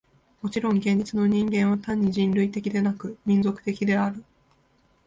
[0.41, 4.23] もちろん現実の人間は単に人類的でなく、民族的である。